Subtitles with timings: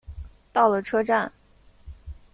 [0.51, 1.31] 到了车站